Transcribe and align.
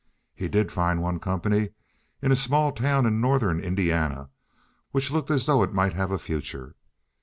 He 0.33 0.47
did 0.47 0.71
find 0.71 0.99
one 0.99 1.19
company 1.19 1.69
in 2.23 2.31
a 2.31 2.35
small 2.35 2.71
town 2.71 3.05
in 3.05 3.21
northern 3.21 3.59
Indiana 3.59 4.31
which 4.89 5.11
looked 5.11 5.29
as 5.29 5.45
though 5.45 5.61
it 5.61 5.75
might 5.75 5.93
have 5.93 6.09
a 6.09 6.17
future. 6.17 6.75